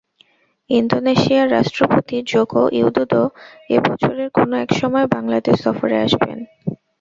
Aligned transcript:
ইন্দোনেশিয়ার 0.69 1.47
রাষ্ট্রপতি 1.51 2.17
Joko 2.27 2.61
Widodo 2.77 3.23
এ 3.69 3.77
বছরের 3.87 4.29
কোনো 4.37 4.53
এক 4.57 4.71
সময় 4.79 5.07
বাংলাদেশ 5.15 5.55
সফরে 5.65 5.97
আসবেন। 6.05 6.37